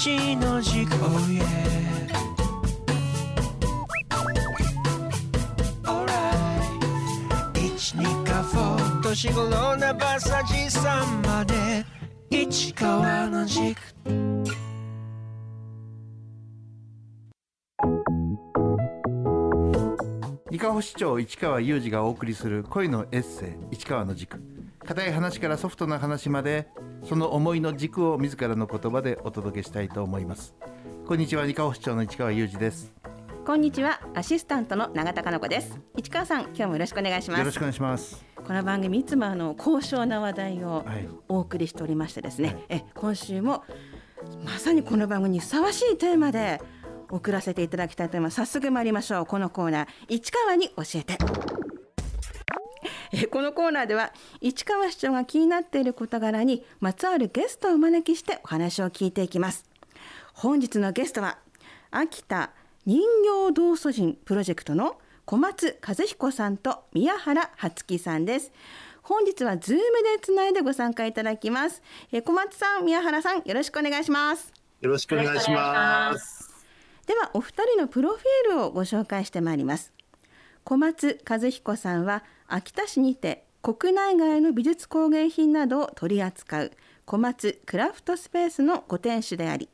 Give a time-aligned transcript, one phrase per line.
[0.00, 1.44] 一の軸 Oh yeah
[5.84, 6.16] Alright
[7.54, 11.84] 一二かフォー年頃なバサジさんまで。
[12.30, 13.76] 市川の軸。
[20.50, 24.59] 伊香保市長市川裕二がお送りする恋のエッセイ市川の軸。
[24.90, 26.66] 硬い話からソフトな話まで
[27.04, 30.56] その思いの軸を自らの言葉でお届けしたいと思います。
[31.06, 32.92] こんにちは伊香保市長の市川裕二です。
[33.46, 35.78] こんにちはアシスタントの永田香奈子です。
[35.96, 37.38] 市川さん今日もよろしくお願いします。
[37.38, 38.24] よろしくお願いします。
[38.44, 41.08] この番組いつもあの高尚な話題をはい。
[41.28, 42.64] お送りしておりましてですね、はい。
[42.70, 43.62] え今週も
[44.44, 46.60] まさにこの番組にふさわしいテーマで
[47.08, 48.34] 送らせていただきたいと思います。
[48.34, 49.26] 早速参りましょう。
[49.26, 51.16] このコーナー市川に教えて
[53.22, 59.64] えこのコーナーでは市川市長が気になっている事柄にまつわるゲストをお招きしてお話を聞いていきます。
[60.32, 61.38] 本日のゲストは
[61.90, 62.50] 秋田
[62.86, 63.00] 人
[63.48, 68.52] 形道祖神プロジェクトの小松和彦さんと宮原葉月さんです。
[69.02, 71.82] 本日はズームでつないでご参加いただきます。
[72.12, 74.52] えー小松さん宮原さんよろしくお願いします。
[74.80, 76.50] よろしくお願いします。
[77.06, 79.92] ではお二人のプロフィールをご紹介してまいります
[80.64, 86.72] 小松和彦さんは秋田市にて国内外の美術工芸品などを取り扱う
[87.04, 89.68] 小松クラフトスペースのご店主であり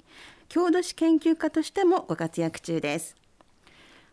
[0.49, 3.17] 郷土史研究家としてもご活躍中です。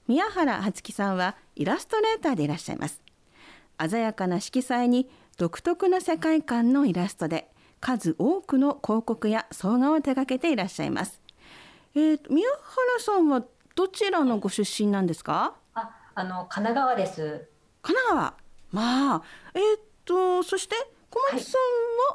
[0.08, 3.02] 宮原初樹さんはイラストレーターでいらっしゃいます。
[3.90, 11.22] 鮮やかな色彩に独特な世界観のイラストで数多くの広告や草画を手掛けていらっしゃいます。
[11.96, 12.60] えーと、宮原
[13.00, 13.44] さんは
[13.76, 15.56] どちらのご出身なんですか？
[16.16, 17.47] あ、あの神奈川です。
[17.81, 18.33] 神奈川？
[18.72, 19.22] まあ
[19.53, 20.75] えっ、とそして
[21.09, 21.58] 小松さ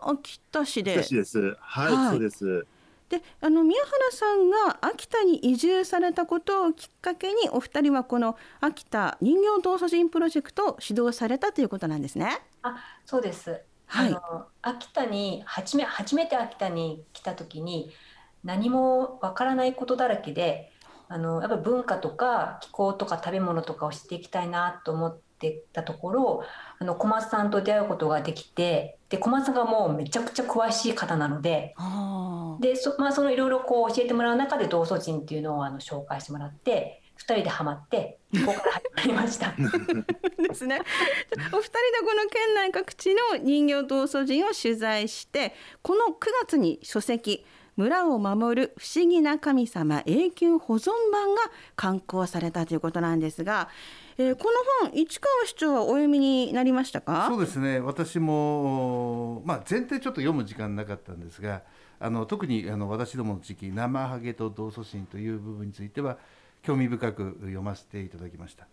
[0.03, 1.57] んは秋田市で、私です。
[1.61, 2.67] はい、はいそうです。
[3.09, 12.43] であの宮原さんが秋田に移住されたことをきっかけにお二人はこの秋田人形道祖神プロジェクトを指導されたということなんですね。
[12.63, 13.63] あ、そうです。
[13.87, 17.91] はいあの秋田に初め初めて秋田に来た時に
[18.45, 20.71] 何もわからないことだらけで、
[21.09, 26.45] あのやっぱり文化とか気候とか食べ物とかを知っていきたいなと思ってたところ、
[26.79, 31.75] あの小松さんと出会うことができて、で小松さんがもうめちゃくちゃ詳しい方なので。
[31.77, 39.55] あでそ,、まあ、そのいろいろこう教えてもらう中で道祖神っていうのをあの紹介してもらって2人でハマってここから始まりました。
[39.57, 40.81] ですね。
[41.53, 41.63] お二人で
[42.01, 47.45] この県内各地の人形道祖神を取材してこの9月に書籍
[47.79, 51.43] 村を守る不思議な神様永久保存版が
[51.77, 53.69] 刊行されたということなんですが、
[54.19, 54.51] えーこ
[54.83, 57.29] の本市川市長はお読みになりましたか？
[57.31, 57.79] そうですね。
[57.79, 61.63] 私も、まあ、全体ちょっと読む時間なかったんですが
[62.01, 66.19] あの特にあの私どもの地域生ハゲと道祖神という部分については
[66.63, 68.67] 興味深く読ませていただきました。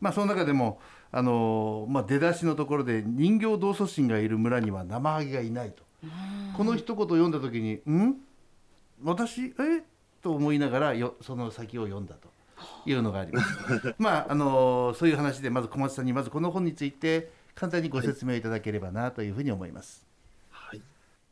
[0.00, 0.78] まあ、その中でも
[1.10, 5.82] あの、まあ、出だしのところで人形道祖神がいる村には生ハゲがいないと。
[6.56, 8.16] この一言を読んだ時に「ん？
[9.04, 9.84] 私え？
[10.22, 12.28] と思いながらよその先を読んだと
[12.86, 13.94] いうのがあります。
[13.98, 20.06] まああのそういう話でまず小松さんにまずこの本について簡単にご説明いただければなというふうに思います。
[20.50, 20.82] はい。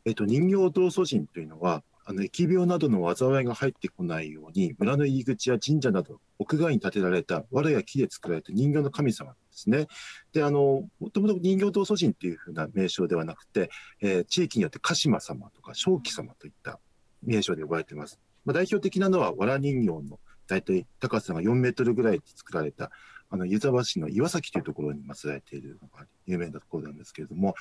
[0.05, 9.87] えっと、人形道祖神というのは、あの、疫病などの災いが入ってこないように、村の入り口や神社など、屋外に建てられた藁や木で作られた人形の神様ですね。
[10.33, 13.69] で、あの、もともと人形道祖神っていうふうな名称ではなくて、
[14.01, 16.79] えー地域によって鹿島様とか正気様といった
[17.23, 18.19] 名称で呼ばれています。
[18.45, 22.91] まあ、代表的なのは、藁人形の大体高さが4メートルぐらいで作られた、
[23.29, 27.55] あの、湯沢市の岩崎というところに祀られているのが有名なところなんですけれども、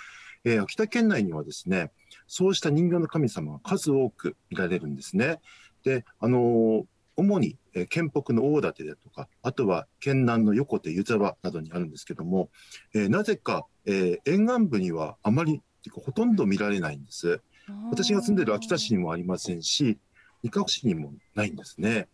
[0.45, 1.93] えー秋田県内にはですね、
[2.27, 5.41] そうした人形の神様が数多く見られるんですね。
[5.85, 6.85] で、あのー
[7.17, 12.51] 主に、えー県北の大館だとか、あとは県南の横手、湯沢などにあるんですけども、
[12.95, 15.61] えーなぜか、えー沿岸部にはあまり、
[15.93, 17.41] ほとんど見られないんです。
[17.91, 19.99] 私が住んでる秋田市にもありませんし、
[20.43, 22.09] 伊香保市にもないんですね。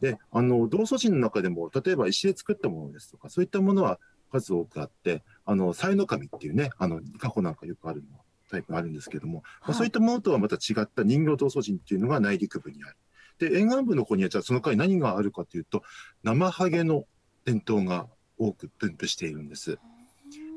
[0.00, 3.98] で、あの、道祖神の中でも、例えば石で作ったものですとか、そういったものは
[4.30, 12.96] 数多くあって、あの、才の神っていうね、あの、伊香保なんかよくあるのはタイプがあるんですけども、まあ、そういったものとはまた違った人形道祖神っていうのが内陸部にある。
[13.38, 15.82] で、沿岸部の方には、じゃあその回何があるかというと、
[16.22, 17.04] 生ハゲの
[17.44, 19.78] 伝統が多く分布しているんです。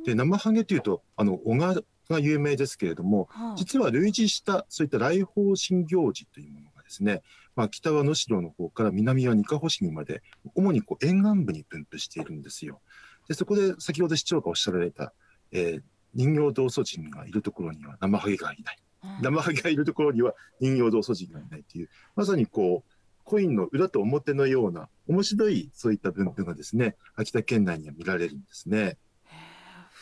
[0.06, 1.76] で、生ハゲというと、あの、小川
[2.12, 7.22] が有名ですけれども、はい実は類似したそういった来訪神行事というものがですね、
[7.56, 10.22] まあ、北は能代の方から南はにかほ市にまで
[10.56, 12.82] 主にこう沿岸部に分布しているんですよ。
[13.28, 15.14] でそこで先ほど市長がおっしゃられた、
[15.52, 15.82] えー
[16.14, 18.78] 人形道祖神がいるところには生ハゲがいない。
[19.22, 22.92] 生ハゲがいるところには人形道祖神がいないという、まさにこう、
[23.24, 28.98] コインの裏と表のような面白いそういった分布がですね、秋田県内には見られるんですね。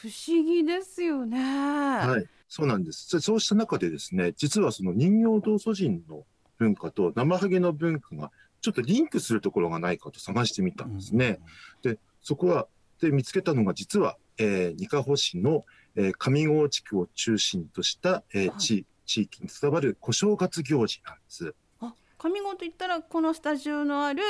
[0.01, 1.37] 不思議ですよね。
[1.39, 3.07] はい、そうなんです。
[3.07, 6.25] そそうした中でですね、実はその人形道祖神の
[6.57, 8.31] 文化と生ハゲの文化が
[8.61, 11.39] ちょっとリンクするところがないかと探してみたんですね。
[11.81, 12.67] で、そこは、
[13.01, 15.65] で見つけたのが実は、えー、二カ保市の、
[15.95, 21.55] えー、上郷地区を中心とした、えーはい地地域に伝わる小正月行事なんです。
[21.79, 24.21] あ、上郷と言ったらこのスタジオのある。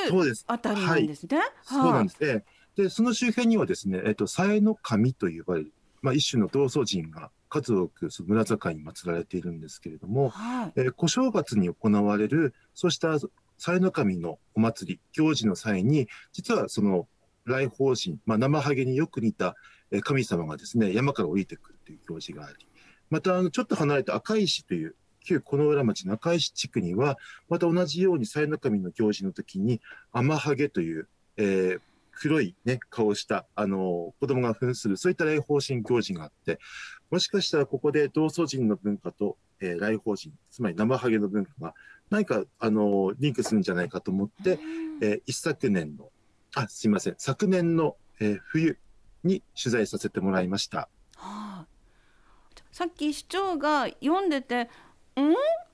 [0.46, 1.38] あたりなんですね。
[1.62, 2.18] そうなんす。
[2.18, 2.44] ですね。
[2.76, 5.72] で、その周辺にはですね、えっと、さえの神と呼ばれる、
[6.02, 10.72] まあ、一種の道祖神が数多くその村境に祀られているんですけれども、はい。
[10.76, 13.18] えー小正月に行われる、そうした
[13.58, 17.06] さえの神のお祭り、行事の際に、実はその
[17.44, 19.56] 来訪神、まあ、生ハゲによく似た
[19.90, 22.66] えー神様がですね、山から降りてくるという行事があり、
[23.10, 27.18] また、あの、ちょっと離れた赤石という、旧この浦町の赤石地区には、
[27.48, 29.80] また同じようにさえの神の行事の時に、
[30.12, 31.80] 天ハゲという、えー
[32.22, 36.58] 黒いね、顔をした、あの、子供が扮する、そういった来訪神行事があって、
[37.10, 41.74] もしかしたらここで道祖神の文化と、えー来訪神、つまり生ハゲの文化が、
[42.10, 44.58] 何か、あの、リンクするんじゃないかと思って、
[45.00, 46.10] えー一昨年の、
[46.54, 48.76] あ、すいません、昨年の、えー冬
[49.24, 50.88] に取材させてもらいました。
[51.16, 51.66] はい。
[52.70, 54.68] さっき市長が読んでて、ん？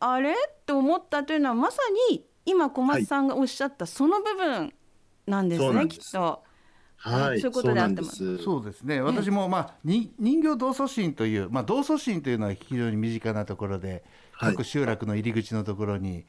[0.00, 0.30] あれ？
[0.30, 0.34] っ
[0.64, 1.78] て思ったというのはまさ
[2.10, 4.72] に今小松さんがおっしゃったその部分
[5.26, 6.00] なんですね、そうなんです。
[6.00, 6.42] きっと。
[6.96, 8.08] はい、そういうことであっても。
[8.08, 8.44] そうなんです。
[8.44, 9.00] そうですね。
[9.00, 14.52] 私も、まあ、に人形道祖神という、まあ、道祖神というのは非常に身近なところではい。
[14.52, 16.26] 各集落の入り口のところに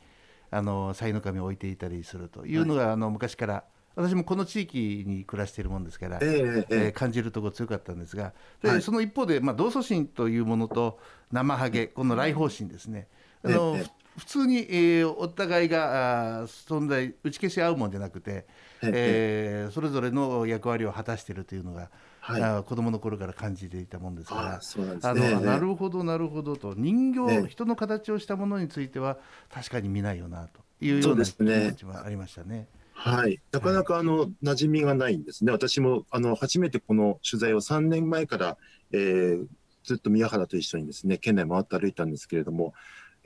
[0.49, 3.63] あの才の神を置いていたりするというのが、あの昔から
[3.95, 6.75] 私もこの地域に暮らしているもんですから、ええええ。
[6.75, 8.81] ーえ感じるところ強かったんですがで、はい。
[8.81, 10.99] その一方で、まあ、道祖神というものと
[11.31, 13.07] 生ハゲこの来訪神ですね。
[13.43, 18.47] あの、ええ普通に、えーお互いが存在打ち消し合うもんじゃなくて、
[18.91, 22.51] ええーそれぞれの役割を果たしているというのが、はい。
[22.65, 24.59] 子供の頃から感じていたもんですから。
[24.59, 26.73] あなんですあねのなるほどなるほどと。
[26.75, 27.49] 人形、ええ。
[27.49, 29.17] 人の形をしたものについては
[29.49, 32.67] 確かに見ないよなというよそううな気持ちはありましたね。
[32.91, 33.41] はい。
[33.51, 35.51] なかなかあの、馴染みがないんですね。
[35.51, 38.57] 私も、あの、初めてこの取材を3年前から、
[38.91, 39.47] えー
[39.83, 42.73] ずっと宮原と一緒にですね、県内回って歩いたんですけれども、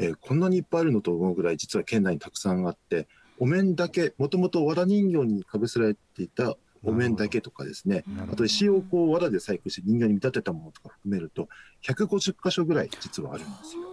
[0.02, 3.08] えーこんなにいっぱいあるのと思うぐらい、実は県内にたくさんあって、
[3.40, 11.48] お面だけ、もともと藁人形にかぶせられていたお面だけとかですね、あと石をこう藁で細工して人形に見立てたものとか含めると、
[11.84, 13.92] 150箇所ぐらい実はあるんですよ。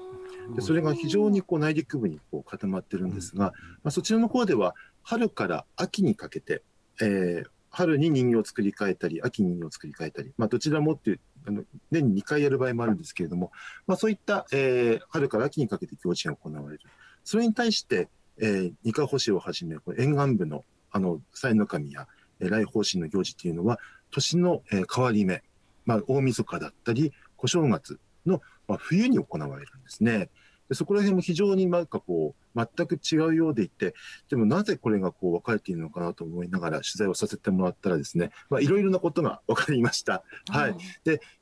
[0.57, 3.53] でそれが非常にこう内陸部にこう固まってるんですが、
[3.83, 6.63] まあ、そちらの方では春から秋にかけて、
[7.01, 13.51] えー春に人形を作り変えたり、秋に人形を作り変えたり、まあ、どちらもっていうあの年に2回やる場合もあるんですけれども、
[13.87, 16.83] まあ、そういった、えー春から秋にかけて行事が行われる。
[17.25, 18.09] それに対して、
[18.39, 22.07] えー、二カ保をはじめ、沿岸部のあのの神や、
[22.41, 23.79] えー来訪神の行事というのは、
[24.11, 25.43] 年の、えー変わり目、
[25.87, 30.29] まあ、大晦日だったり、小正月の、まあ、冬に行われるんですね。
[30.69, 33.95] でそこら辺も非常になんかこう、全く違うようでいて、
[34.29, 40.25] でもなぜこれがこう分かれているのかなと思いながら取材をさせてもらったらですね、まあ、いろいろなことが分かりました。
[40.49, 40.77] はい。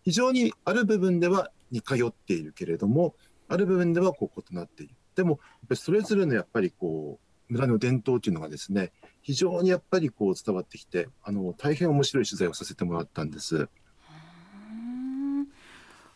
[0.02, 3.14] 非常にある部分では似通っているけれども、
[3.48, 4.94] ある部分ではこう異なっている。
[5.14, 5.40] でも、
[5.74, 13.68] それぞれのやっぱりこう、村の伝統というのがですね、非常にやっぱりこう伝わってきて、あの、大変面白い取材をさせてもらったんです。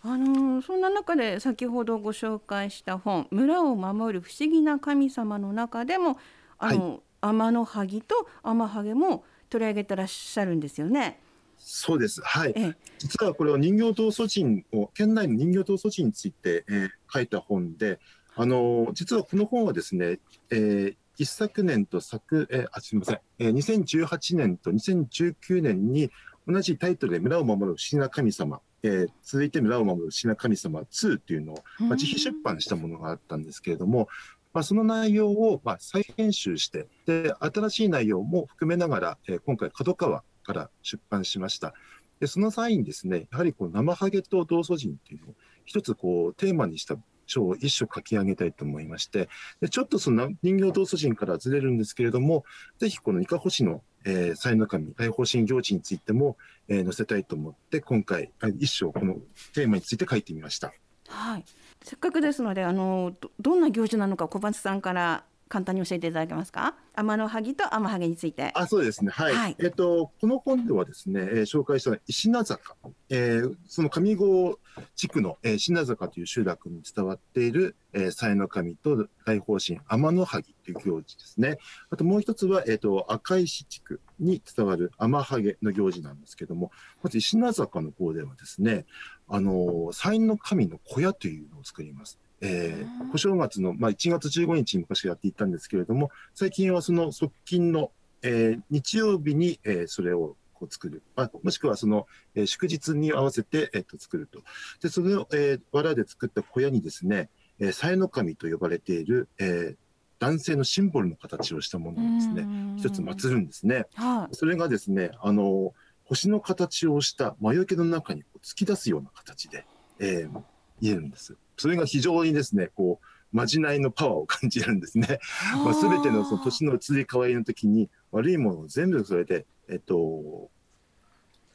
[0.05, 6.19] うんあのそんな中で先ほどご紹介した本「村を守る不思議な神様」の中でも
[6.59, 11.21] あの、天の萩と天ハゲも取り上げてらっしゃるんですよね。
[11.59, 12.21] そうです。
[12.23, 12.53] はい。
[12.57, 17.99] ええ実はこれは人形道祖神を、県内の人形道祖神について、えー書いた本で、
[18.37, 26.11] あのー実はこの本はですね、えー一昨年と昨、えーあ、すみません、えー2018年と2019年に
[26.47, 34.09] 同じタイトルで村を守る不思議な神様、えー続いて村を守る不思議な神様2っていうのを、まあ、自費出版したものがあったんですけれども、
[34.53, 41.75] まあ、その内容をまあ再編集して、で、新しい内容も含めながら、えー今回角川から出版しました。
[42.19, 45.35] で、その際にですね、やはりこう生ハゲと道祖神っていうのを
[45.65, 46.97] 一つこうテーマにした
[47.27, 49.29] 章を一書書き上げたいと思いまして、
[49.61, 52.45] でちょっとその人形道祖神からずれるんですけれども、
[52.79, 56.37] ぜひこの伊香保市の、えー、才の神、大方針行事についても、
[56.69, 59.17] えー載せたいと思って、今回、あ一章この
[59.55, 60.73] テーマについて書いてみました。
[61.09, 61.45] はい、
[61.83, 66.77] せっかくですのであのどどんな行事なのか小松さんから簡単に教えていただけますか？
[66.95, 68.53] 天の萩と天ハゲについて。
[68.55, 69.11] あ、そうですね。
[69.11, 69.35] はい。
[69.35, 72.77] はいえっ、と、この本ではですね、えー紹介した石名坂
[73.09, 74.61] えーその上郷
[74.95, 81.59] 地区の、えー品坂という集落に伝わっている、えー、祭の神と大方針天の萩という行事ですね。
[81.91, 86.71] あともう一つは、えっ、と、赤石地区に伝わる天ハゲの行事なんですけども、
[87.03, 88.87] まず品坂の方ではですね、
[89.27, 92.21] あのー、祭の神の小屋というのを作ります。
[92.41, 97.93] えー、小正月の、まあ、1月15日に昔やっていたんですけれども、最近はその側近の、
[98.23, 101.03] えー日曜日に、えーそれをこう作る。
[101.17, 104.41] あもしくはその、えー祝日に合わせて、えっと作ると。
[104.83, 109.77] で、それを、えー、藁で作った小屋にですね、えー、祭の神と呼ばれている、えー
[110.21, 113.87] 男性のシンボルの形をしたものをですね、一つ祀るんですね。
[113.95, 114.35] はい。
[114.35, 115.73] それがですね、あの、
[116.05, 119.65] 星の形をした魔除けの中にこう突き出すような形で、
[119.99, 120.43] えー、
[120.81, 121.37] 入れるんです。
[121.61, 125.19] それが非常にですね、こう、まじないのパワーを感じるんですね。
[125.63, 130.51] まあ、全てのその年の移り変わりの時に悪いものを全部それで、えっと、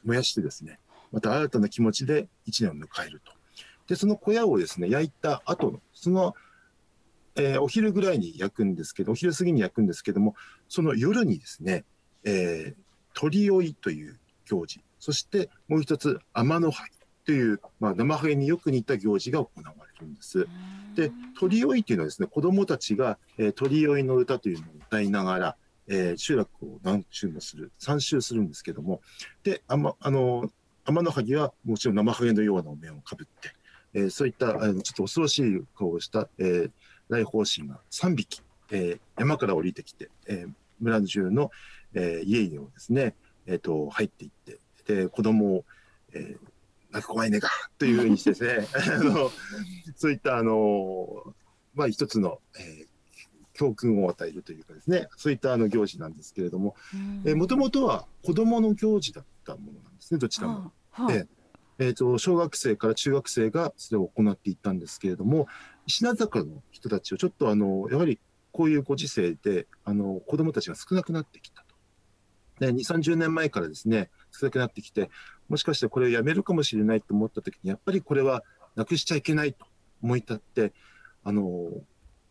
[0.04, 0.78] 燃やしてですね、
[1.10, 3.32] また新たな気持ちで一年を迎えると。
[3.88, 6.34] で、その小屋をですね、焼いた後の、その、
[7.34, 10.36] えーお昼ぐらいに焼くんですけど、お昼過ぎに焼くんですけども、
[10.68, 11.84] その夜にですね、
[12.22, 12.82] えー、
[13.12, 16.95] 鳥追いという行事、そしてもう一つ、天の萩
[17.26, 20.46] という、まあ、生ハゲによく似た行事が行われるんです。
[20.94, 25.56] で、鳥追いというのはですね、子供たちが、えー鳥追いの歌というのを歌いながら、
[25.88, 29.02] えー集落を何周もする、3周するんですけども、
[29.42, 30.50] で、あま、あの、
[30.84, 33.50] 天の萩はもちろん生ハゲのようなお面をかぶって、
[33.92, 36.70] えーそういったあのちょっと恐ろしい顔をした、えー、
[37.08, 38.40] 来訪神が3匹、
[38.70, 41.50] えー山から降りてきて、えー村中の、
[41.94, 43.14] えー家々をですね、
[43.46, 45.64] えっ、と、入っていって、で、子供を、
[46.12, 46.55] えー
[46.96, 49.30] なんか怖いねか、というふうにしてですね、 あの、
[49.96, 51.34] そういった、あの、
[51.74, 52.86] まあ、一つの、えー
[53.58, 56.76] 教訓を与えるというかですね、そういったあの行事なんですけれども、
[57.24, 60.72] えー、もともとは子供の行事だったものなんですね、どちらも。
[60.90, 61.14] はい。
[61.14, 61.26] で
[61.78, 65.46] えー、と小学生から中学生がそれを行っていったんですけれども、
[65.86, 68.18] 品坂の人たちをちょっとあの、やはり
[68.52, 71.65] こういうご時世で、あの、子供たちが少なくなってきたと。
[72.58, 75.10] で、2、30年前からですね、少なくなってきて、
[75.48, 78.42] もしかしてこれをやめるかもしれないと思った時に、やっぱりこれは
[78.74, 79.66] なくしちゃいけないと
[80.02, 80.72] 思い立って、
[81.24, 81.70] あの、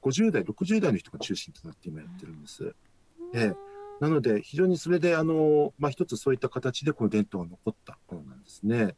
[0.02, 2.76] 50代、60代の人が中心となって今やってるんです。
[3.34, 8.96] ええなので、非常にそれで、あの、まあ、一つそういった形でこの伝統が残ったものなんですね。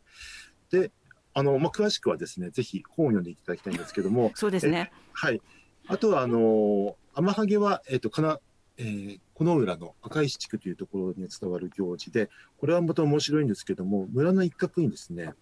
[0.71, 0.91] で、
[1.33, 4.91] あの、まあ、詳しくはですね、ぜひ本を読んでいただきたいんですけども、そうですね。
[5.13, 5.39] はい。
[5.87, 8.39] あとは、あの、天ハゲは、えっ、と、かな、
[8.77, 15.35] えー、ここの浦の赤石地区というところに伝わる行事で、これはまた面白いんですけども、村の一角にですね、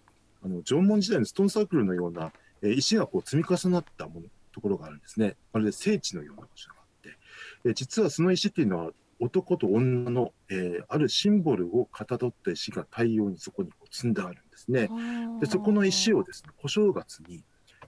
[0.44, 5.36] あの、縄文時代のストーンサークルのような、え石がこう積み重なったもの、ところがあるんですね。
[5.50, 7.18] まるで聖地のような場所があって、
[7.70, 14.90] え実はその石っていうのは、男と女の、えーあるシンボルをかたどった石が大量にそこにこう積んであるんですね。
[15.40, 17.42] で、そこの石をですね、小正月に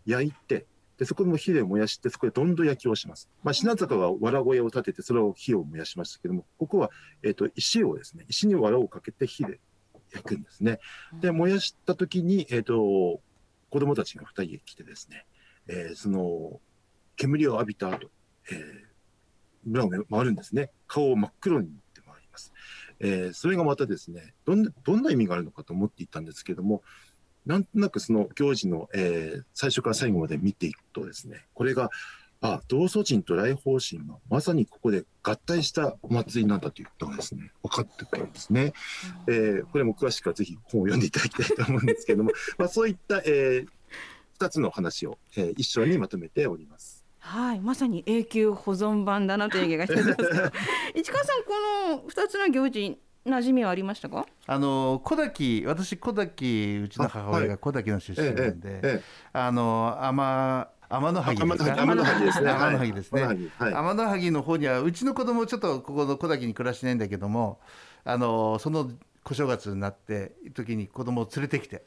[0.07, 0.65] 焼いて、
[0.99, 3.29] で、そこも火で燃やして、そこでどんどん焼きをします。
[3.45, 6.91] まあ、品坂は藁小屋を建てて、それを火を燃やしましたけども、ここは、
[7.23, 9.61] えっ、と、石をですね、石に藁をかけて火で
[10.13, 10.81] 焼くんですね。
[11.21, 13.21] で、燃やした時に、えっ、と、
[13.71, 15.25] 子供たちが二人来てですね、
[15.69, 16.61] えーその、
[17.17, 18.11] 煙を浴びた後、
[18.51, 18.89] えー
[19.65, 20.71] 村を回るんですね。
[20.87, 22.53] 顔を真っ黒に塗って回ります。
[23.01, 26.83] えーそれがまたですね、どんな、どんな意味があるのかと思っていたんですけども、
[27.49, 31.91] なんとなくその行事の、えー最初から最後まで見ていくとですね、これが、
[32.41, 38.75] あ、道祖神と来訪神がまさにここで合体したお祭りなんだということがですね、分かってくるんですね。
[39.27, 43.69] えーこれも詳しくはぜひ本を読んでいただきたいと思うんですけども、 まあそういった、えー
[44.35, 47.05] 二つの話を、えー一緒にまとめております。
[47.19, 50.53] はい、まさに永久保存版だなという気がしてます
[50.95, 54.27] 市川さんこの二つの行事馴染みはありましたか？
[54.47, 62.51] あの小滝私小滝うちの母親が小滝の出身なんで、えあの天天の萩ですか天の萩ですね。
[62.51, 63.23] 天の萩ですね。
[63.59, 67.61] 天の萩の方にはうちの子供ちょっとここの小滝に暮らしてないんだけども
[68.05, 68.91] あのその
[69.25, 71.83] 小正月になって時に子供を連れてきて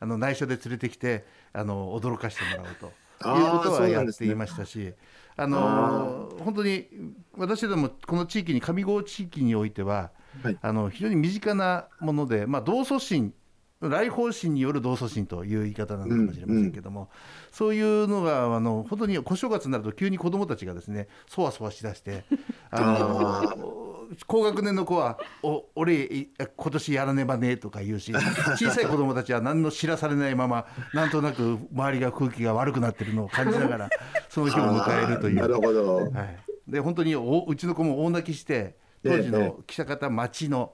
[0.00, 4.92] あの内緒で連れてきてあの驚かしてもらおうということはやっていましたし
[5.36, 6.88] あの本当に
[7.36, 10.10] 私どもこの地域に上郷地域においては、
[10.42, 10.58] はい。
[10.60, 13.32] あの非常に身近なもので、まあ、同祖神
[13.80, 17.10] 来訪神による同祖神という言い方なのかもしれませんけども、
[17.52, 22.24] そういうのがあの本当に小正月になると急に子どもたちがですねそわそわしだして
[22.70, 28.12] あの高学年の子は「お俺い今年やらねばね」とか言うし
[28.56, 33.90] 小さい子どもたちは何の知らされないままなんとなく周りが空気が悪くなってるのを感じながら
[34.30, 35.34] その日を迎えるという。
[35.42, 35.96] なるほど。
[35.96, 38.76] はい、で本当におうちの子も大泣きして
[39.06, 39.30] 当時ええ。
[39.30, 40.72] の記者方町の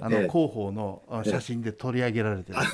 [0.00, 2.58] あの広報のあ写真で取り上げられてね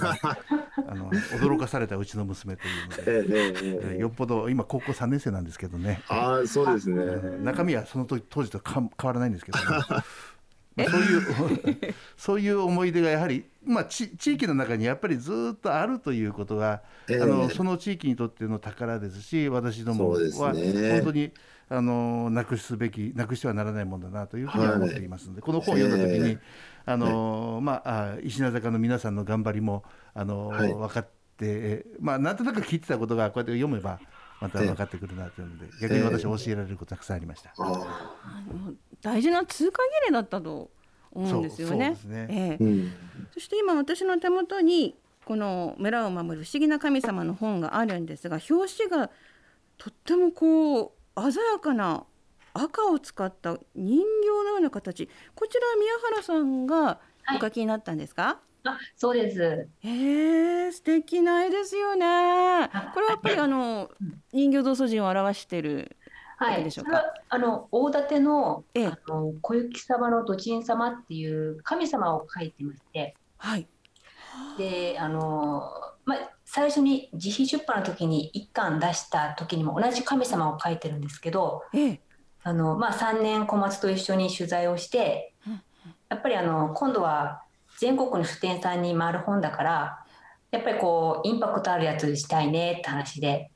[0.89, 2.63] あの驚かされたうちの娘と
[3.11, 7.05] いうので、よっぽど今高校3年生なんですけどね、ああそうですね。
[7.43, 9.65] 中身はその時当時とか変わらないんですけど、ね、
[10.77, 17.21] まあそういうそういう思い出がやはり、まあ、ち地域の中にやっぱりずっとあるということが、ええ。
[17.21, 20.19] あのその地域にとっての宝ですし私どもは
[20.55, 21.01] 本ね。
[21.05, 21.33] 当に
[21.73, 26.39] あのなくすべきなくしてはならないものだなというふうには思っていますので、この本を読んだ時に、ええ
[26.85, 29.85] あのまああ石名坂の皆さんの頑張りも
[30.15, 30.75] あの、はい。
[30.75, 34.01] 分かって、まあ、なんとなく聞いてたことがこうやって読めば
[34.41, 37.55] また分かってくるなというので、逆に私は教えられることたくさんありました。
[39.03, 40.71] 大事な通過儀礼だったと
[41.13, 41.97] 思うんですよね。
[42.01, 42.59] そえ。
[43.33, 49.11] そして今私の手元にこの村を守る不思議な神様の本があるんですが表紙が
[49.79, 52.05] とってもこう鮮やかな
[52.53, 55.09] 赤を使った人形のような形。
[55.35, 57.01] こちらは宮原さんが
[57.37, 59.69] お書きになったんですか、あそうです。
[59.83, 62.69] えー、素敵な絵ですよね。
[62.95, 63.91] これはやっぱりあの
[64.33, 65.97] 人形道祖神を表してる
[66.39, 66.91] はい、わけでしょうか？
[66.91, 68.87] それはあの大館のええ。
[68.87, 73.69] あの小雪様の土神様っていう神様を書いてまして、はい。
[74.57, 75.71] であの
[76.05, 82.01] まあ最初に自費出版の時に一巻出した時にも同じ神様を書いてるんですけど、ええ
[82.43, 85.63] あのまあ3年小松と一緒に取材をしてうん、
[86.09, 87.43] やっぱりあの今度は
[87.79, 90.05] 全国の書店さんに回る本だから、
[90.51, 93.51] やっぱりこうインパクトあるやつしたいねって話で。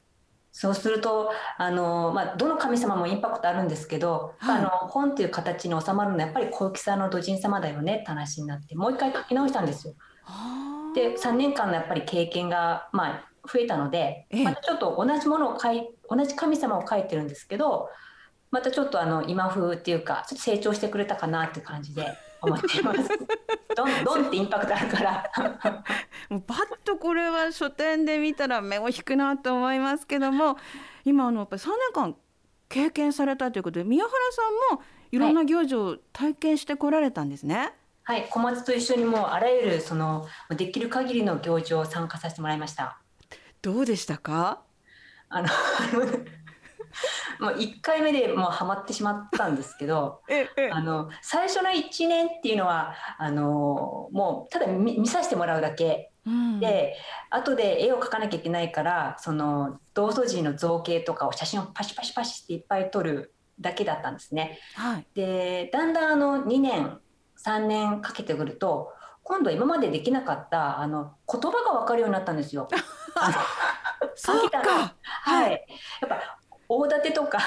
[0.56, 9.94] そうするとあの、まあ、どの神様もインパクトあるんですけど、はいあの本っていう形に収まるのはやっぱり小雪さんの土神様だよねって話になってもう一回書き直したんですよ。
[10.22, 17.88] はあで3年間のやっぱり経験が、まあ、増えたので、ええまたちょっと同じものを書い同じ神様を書いてるんですけど
[18.50, 22.06] またちょっとあの今風っていうかちょっと成長してくれたかなって感じで
[22.40, 23.08] 思っています。
[23.76, 25.30] どんどんってインパクトあるから
[26.30, 30.56] もうパッとこれは書店で見たら目を引くなと思いますけども
[31.04, 32.16] 今あのやっぱり3年間
[32.68, 37.56] 経験されたということで宮原さんもいろんな行事を体験してこられたんですね。
[37.56, 37.72] はい
[38.30, 42.98] 小松と一緒にもうあらゆるそのできる限りの行事を参加させてもらいました。
[43.62, 44.60] どうでしたか？
[45.30, 45.48] あの
[47.40, 50.70] もう1回目でもうハマってしまったんですけどええ。
[50.70, 56.12] あの最初の1年っていうのはあのもうただ見見させてもらうだけ。
[56.26, 56.60] うん。
[56.60, 56.94] で
[57.30, 64.58] 後で絵を描かなきゃいけないからその道祖神の造形とかを写真をパシパシパシっていっぱい撮るだけだったんですね。
[64.74, 65.06] はい。
[65.14, 66.98] でだんだんあの2年
[67.44, 72.68] 3年かけてくると今度今までできなかったあの言葉が分かるようになったんですよ。
[74.16, 74.58] そうか。
[74.58, 75.48] ははい。
[75.48, 75.56] い、や
[76.06, 77.38] っぱ大館とか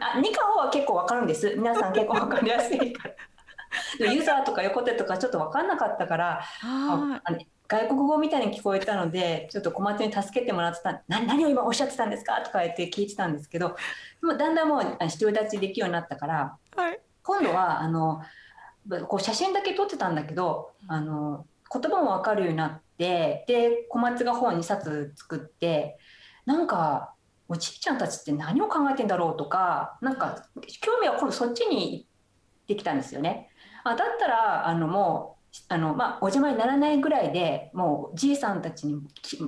[0.00, 1.54] あ二課は結構わかるんです。
[1.56, 3.14] 皆さん結構わかりやすいから。
[4.12, 6.42] ユーザーとか横手とかちょっとわかんなかったから
[7.68, 12.42] 外国語みたいに聞こえたのでちょっと小松に助けてもらってたな何を今おっしゃってたんですか？
[12.42, 13.68] とか言って聞いてたんですけど
[14.20, 17.00] でもだんだんもう独り立ちできるようになったからいはい。
[17.22, 18.22] 今度はあの
[19.08, 25.98] こう写真だけ撮ってたんだけどあの言葉も分かるようになってで小松が本2冊作って
[26.44, 27.14] なんか
[27.48, 30.46] おじいちゃんたちって何を考えてんだろうとかなんか
[30.80, 32.06] 興味は今度そっちに行っ
[32.66, 33.50] てきたんですよね。
[33.84, 35.31] あだったらあのもう
[35.68, 39.00] あの、まあ、お邪魔にならないぐらいでもうじいさんたちに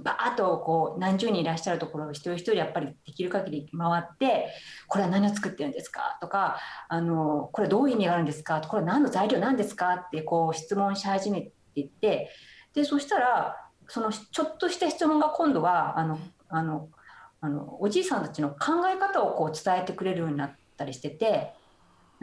[0.02, 4.48] バーッとこう何十人いらっしゃるところを一人一人やっぱりできる限り回って
[4.86, 6.18] これは何を作ってるんですか？
[6.20, 8.60] とかあのこれどういう意味があるんですか？
[8.60, 9.94] これ何の材料なんですか？
[9.94, 12.30] ってこう質問し始めていって
[12.74, 13.56] でそしたら
[13.88, 16.88] そのちょっとした質問が今度はあのあの
[17.40, 21.52] あのおじいさんたちの考え方をこう伝えてくれるようになったりしてて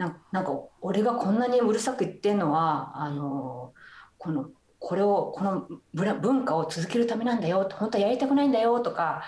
[0.02, 3.72] なんなんか俺がこんなにうるさく言ってるのはあの
[4.18, 9.22] このこれをこの文文化を続けるためなんだよ本当はやりたくないんだよとか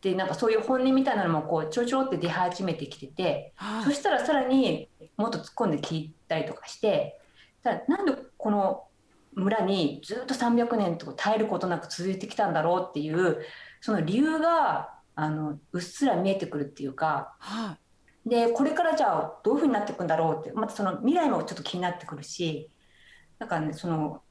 [0.00, 3.54] でなんかそういう本音みたいなのもこうちょろちょろって出始めてきてて。
[3.56, 7.20] そはいしたらさらにもっと突っ込んで聞いたりとかして
[7.62, 8.82] ただなんでこの
[9.34, 13.38] 村にずっと300年と絶えることなく続いてきたんだろうっていう
[13.80, 17.78] その理由があのうっすら見えてくるっていうかは
[18.24, 22.70] でこれからじゃあどういうふうになっていくんだろうってまたその未来もちょっと気になってくるし
[23.38, 24.22] だかねその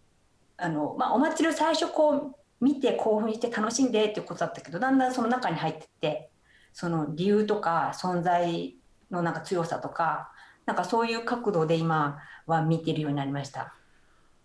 [0.58, 6.30] あの、まあ、お祭りを最初こう見て興奮して楽しんでっていうことだったけどだんだんその中に入ってって
[6.74, 8.76] その理由とか存在
[9.10, 10.32] のなんか強さとか
[10.66, 13.74] なんかそういう角度で今は見てるようになりました。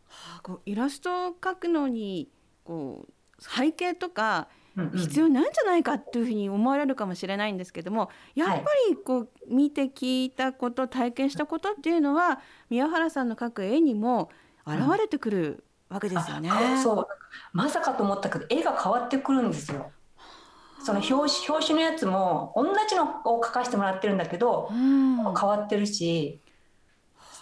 [0.08, 2.30] あこうイラストを描くのに
[2.64, 4.48] こう背景とか
[4.94, 14.30] 必要なんじゃないかっていうふうに思われるかもしれないんですけどもやっぱりこう見て聞いたこと体験したことっていうのは宮原さんの描く絵にも
[14.66, 16.50] 現れてくるわけですよね。
[16.50, 17.06] あそう。
[17.52, 19.92] まさかと思ったけど絵が変わってくるんですよ。
[20.84, 25.16] その表紙表紙のやつも同じのを描かせてもらってるんだけどうん。
[25.16, 26.40] 変わってるし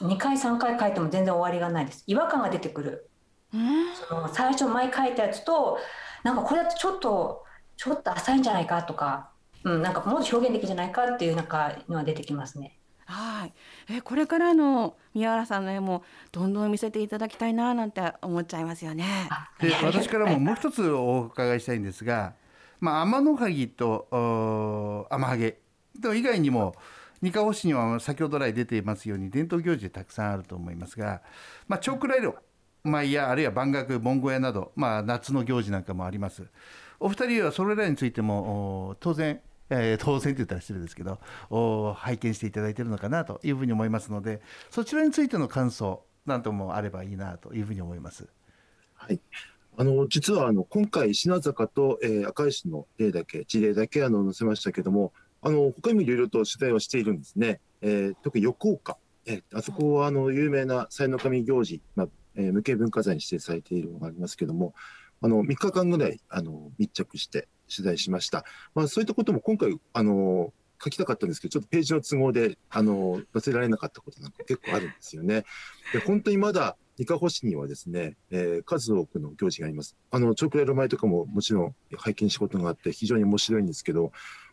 [0.00, 2.04] 2回3回描いても全然終わりがないです。
[2.06, 3.10] 違和感が出てくる。
[3.52, 3.94] うん。
[4.08, 5.78] その最初前描いたやつと
[6.24, 7.44] なんかこれだとちょっと
[7.76, 9.30] ちょっと浅いんじゃないかとか、
[9.62, 12.78] うん、なんかもっと表現的じゃないかっていうなんかのは出てきますね。
[13.06, 13.52] はい、
[13.90, 19.04] えこれからの宮原さんの絵もどんどん見せていただきたいななんて思っちゃいますよね。
[19.30, 22.32] あで私からももう一つお伺いしたいんですが、
[22.80, 25.58] まあ、天の萩とお天ハゲ
[26.02, 26.74] と以外にも
[27.20, 31.20] 二カ星には先ほど来出ていますように伝統行事たくさんあると思いますが、
[31.68, 32.36] まあ、チョークライロ
[32.84, 36.44] 舞やあるいは万学盆小屋など、まあ、夏の行事なんかもあります
[37.00, 41.18] お二人はそれらについても当然えー当然と言ったら失礼ですけど
[41.96, 48.28] 拝見していただいているのかなというふうに思いますのでそちらについての感想なんともあればいいなというふうに思います。
[48.94, 49.20] はい。
[49.76, 57.60] あの、実は、あの、今回、品坂と、えー赤石の例だけ、事例だけ、あの、載せましたけども、あの、他にもいろいろと取材をしているんですね。
[57.82, 58.96] えー特に横岡。
[59.26, 64.74] えーあそこは、あの、有名な才の神行事、まあ、えー無形文化財に指定されているのがありますけども、
[65.20, 68.44] あの、3日間ぐらい、あの、密着して取材しました。
[68.74, 75.44] まあ、そういったことも今回、あの、書きたかったんですけど、ちょっとページの都合で、あの、載せられなかったことなんか結構あるんですよね。
[75.92, 79.96] で、本当にまだ、ニカホシにはですね、えー数多くの行事があります。
[80.10, 84.12] あの、チョークレール前とかももちろん拝見したことがあって非常に面白いんですけど、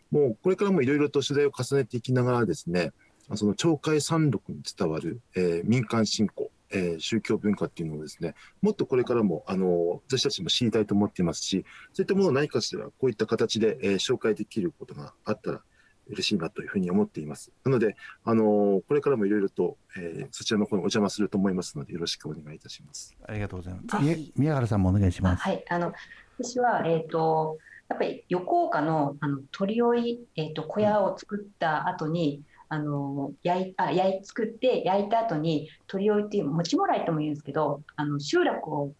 [0.10, 2.94] もうこれからもいろいろと取材を重ねていきながらですね、
[3.36, 15.62] その鳥海山麓に伝わる、えー民間信仰、えー宗教文化っていうのをですね、もっとこれからも、あの、私たちも知りたいと思っていますし、そういったものを何かしらこういった形で、えー紹介できることがあったら
[16.08, 17.52] 嬉しいなというふうに思っています。
[17.64, 23.16] なので、あのこれからもいろいろと、えーそちらの方にお邪魔すると思いますので、よろしくお願いいたします。
[23.28, 24.32] ありがとうございます。
[24.36, 25.44] 宮原さんもお願いしあます。
[25.44, 25.94] はい、あの
[26.40, 27.58] 私は、えー、と
[27.90, 32.42] やっぱり横岡のあの鳥追い、えー、と小屋を作った後に
[32.74, 38.94] あの焼いあ焼い作って焼いた後に鳥追いっていう餅もらいとも言うんですけどあの集落を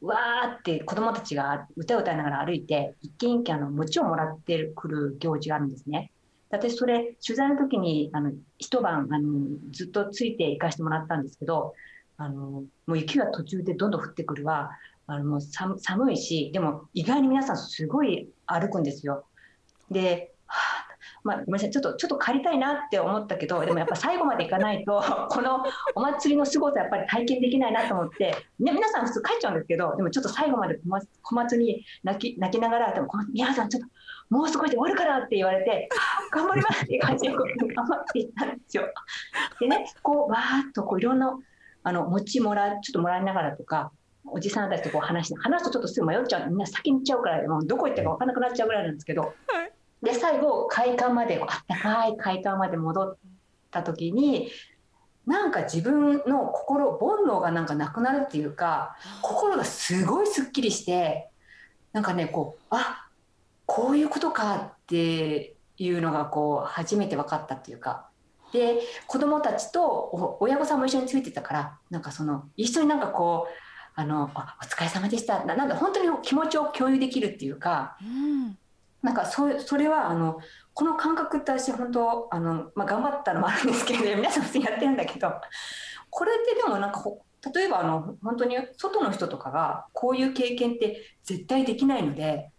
[0.00, 6.10] わーって子どもたちが歌を歌いながら歩いて一軒一軒あの餅をもらってくる行事があるんですね。
[6.48, 9.40] 私それ取材の時にあの一晩あの
[9.72, 11.74] ずっとついて行かせてもらったんですけど
[12.16, 14.70] あのもう雪が途中でどんどん降ってくるわ
[15.06, 19.26] あのもう寒いしでも意外に皆さんすごい歩くんですよ。
[19.90, 20.32] で、
[21.28, 21.70] まあ、ごめんなさい。
[21.70, 25.62] ちょっとちょっと借りたいなって思ったけどでもやっぱ最後まで行かないと この
[25.94, 30.80] お祭りの凄さやっぱり体験できないなと思って、ね、皆さん普通帰っちゃうんですけどでもちょっと最後まで
[31.22, 33.88] 小松に泣き泣きながらでも小松宮さんちょっと
[34.30, 35.88] もう少しで終わるからって言われて
[36.32, 38.84] 頑張りますって感じで頑張っていったんですよ。
[39.60, 41.38] でねこうわーっとこういろんな
[41.82, 43.92] あの餅もらちょっともらいながらとか
[44.30, 46.48] おじさんたちとこう話して話すとちょっとすぐ迷っちゃう。
[46.48, 49.34] みんな先に行っちゃうからもうどこ行ったか分からなくなっちゃうぐらいなんですけど、
[50.02, 53.16] で最後会館まであったかい会館まで戻っ
[53.70, 54.50] た時に
[55.26, 61.28] なんか自分の心煩悩がなんかなくなるっていうか心がすごいすっきりして
[61.92, 63.08] なんかねこうあ
[63.66, 68.08] こういうことかっていうのがこう初めて分かったっていうか。
[68.50, 73.52] で子供たちと親御さんも一緒についてたからなんかその一緒になんかこう
[73.94, 75.44] あのあお疲れ様でした。
[75.44, 77.98] ななんか本当に気持ちを共有できるっていうか。
[78.00, 78.58] うん。
[79.02, 80.38] なんかそそれはあの
[80.74, 85.32] この感覚って私本当あの、まあ、頑張ったのもあるんですけれど 皆さん普通にやってるんだけど
[86.10, 87.02] これってでもなんか
[87.54, 92.50] 例えばあの本当に外の人とかがこういう経験って絶対できないので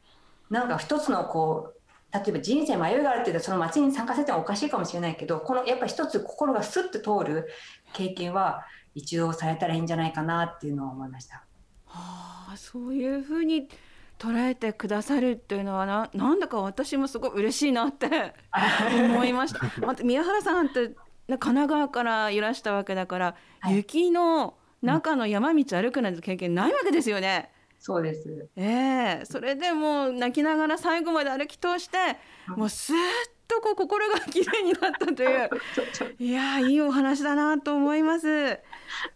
[0.50, 1.80] なんか一つのこう
[2.12, 7.48] 例えば人生迷いがあるって言うとその街に参加せてもおかしいかもしれないけどこのやっぱ一つ心がスッと通る
[7.94, 11.46] 経験は一度されたらいいんじゃないかなっていうのを思いました。
[11.86, 13.70] はあ、そういうふうに
[14.20, 18.36] 捉えてくださるっていうのはななんだか私もすごい嬉しいなって
[19.06, 19.62] 思いました。
[19.86, 20.96] また宮原さんってね
[21.28, 27.52] 神奈川からいらしたわけだから、はい雪の中の山道歩くなんて経験ないわけですよね。
[27.80, 31.98] そうですええそれでもう泣きながら最後まで歩き通して、
[32.48, 33.00] もうスーッ
[33.60, 35.50] とこう心がきれいになったという
[36.20, 38.60] いやーいいお話だなと思います。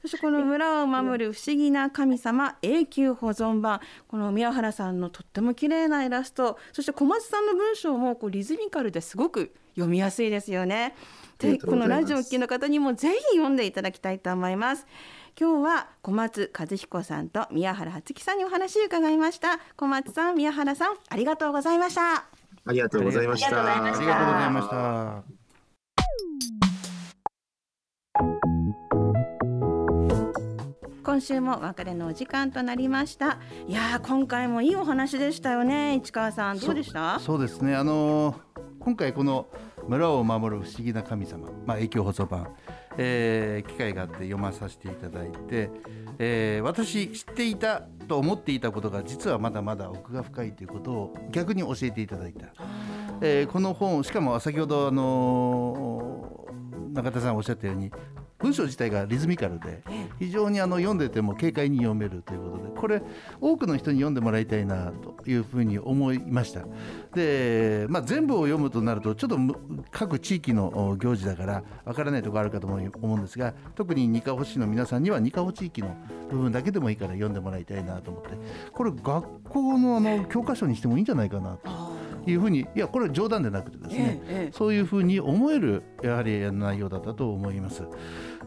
[0.01, 10.95] そしてこの村を守る不思議な神様永久保存版この宮原さんのとっても綺麗なイラストそして小松さんの文章もこうリズミカルですごく読みやすいですよね。
[11.39, 14.85] でこのラジオをお聞きの方にもぜひ読んでいただきたいと思います。
[15.39, 22.32] 今日は小松和彦さんと宮原初樹さんにお話を伺いました小松さん宮原さんありがとうございました
[22.65, 25.23] ありがとうございましありがとうございまあしりがとうございました。
[31.03, 37.19] 今週もお別れのお時間となりましたいやー今回もいいお話でしたよね市川さんどうでした？
[37.19, 37.75] そうですね。
[37.75, 38.35] あのー
[38.79, 39.47] 今回この
[39.87, 42.47] 村を守る不思議な神様、まあ永久保存版、
[42.97, 45.69] えー機会があって読まさせていただいて、
[46.19, 52.47] えー私知っていたと思っていたことが実はまだまだ奥が深いということを逆に教えていただいた。
[53.21, 57.91] えーこの本しかも先ほどあのー中田さんおっしゃったように
[58.43, 59.81] 文章自体がリズミカルで
[60.19, 63.01] 非常にあの読んでても軽快に読めるということでこれ
[63.39, 66.65] 多くの人に読んでもらいたいなというふうに思いました
[67.15, 69.55] で、まあ、全部を読むとなるとちょっとむ
[69.91, 72.75] 各地域のお行事だからわからないところあるかと思
[73.15, 75.95] うんですが特に二カ保市の皆さんには二カ保地域の
[76.29, 78.31] 部分だけでもいいから読んでもらいたいなと思って
[78.73, 81.93] これ学校のあの教科書にしてもいいんじゃないかなと。
[82.25, 87.83] いうふうにいやこれは冗談でなくてですね、ええええそういうふうに思えるやはり内容だったと思います。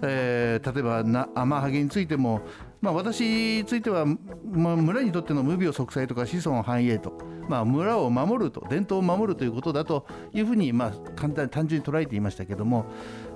[0.02, 2.40] えー例えばな天ハゲについても、
[2.80, 7.12] まあ、私については、まあ、村にとっての無病息災とか子孫繁栄と、
[7.48, 12.87] まあ、村を守ると伝統を守るということだというふうに、まあ、簡単単純に捉えていましたけども、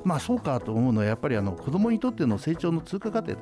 [0.04, 3.40] まあ、そうかと思うのはやっぱりあの子どもにとっての成長の通過過程だ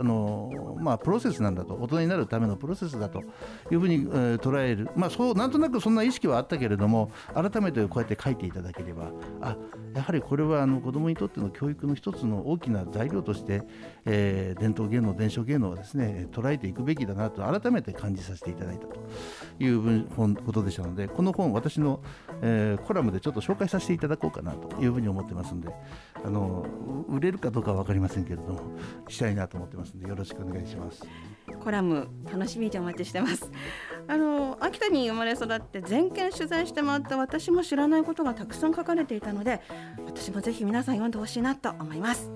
[0.00, 1.74] あのまあ、プロセスなんだと。
[1.74, 3.22] 大人になるためのプロセスだと
[3.70, 9.10] いうふうに、えー捉える、まあ、そうなんとなくそんな意識はあったけれども改めてこうやって書いていただければ
[9.42, 9.56] あ
[9.94, 13.62] やはりこれはあの子どもにとっての教育の一つの大きな材料として、
[14.06, 19.00] えー伝統芸能伝承芸能をですね捉えていくべきだなと改めて感じさせていただいたと
[19.58, 22.00] いう本ことでしたのでこの本私の、
[22.42, 25.68] えーコラムでちょっと紹介させていただこうかなというふうに思ってますんで
[26.24, 26.66] あの
[27.08, 28.60] 売れるかどうかは分かりませんけれども
[29.08, 31.02] したいなと思ってますんでよろしくお願いします。
[31.62, 33.50] コラム楽しみにお待ちしてます。
[34.08, 39.60] あの秋田に生まれ育って全県取材して回った私も知らないことがたくさん書かれていたので
[40.06, 42.30] 私もぜひ皆さん読んでほしいなと思います。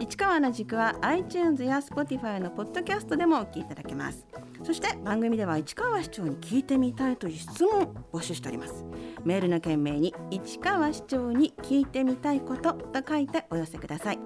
[0.00, 4.24] 市川の軸は iTunes や Spotify のポッドキャストでもお聞きいただけます。
[4.68, 8.84] そして番組では市川市長に聞いてみたいという質問を募集しております。
[9.24, 14.18] メールの件名に市川市長に聞いてみたいことと書いてお寄せください。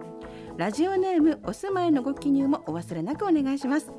[0.57, 3.93] ラジオネームお住まいのご記入もお忘れなくお願いします。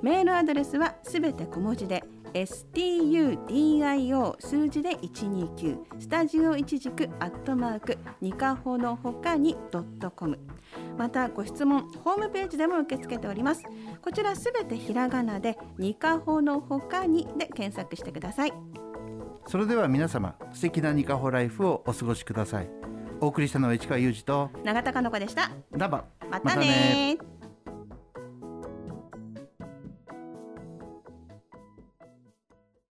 [0.00, 2.02] メールアドレスはすべて小文字で
[2.32, 3.36] studio
[4.40, 10.38] 数字で129スタジオ一軸アットマークニカホのほかにドットコム。
[10.96, 13.64] またご質問ホームページでも受け付けております。
[14.02, 18.52] こちらすべてひらがなでニカホのほかにで検索してください。
[19.46, 22.70] それでは皆様素敵なニカホライフをお過ごしください。
[23.20, 25.50] お送りしたのは市川裕二と永田かの子でした。
[25.72, 27.18] またね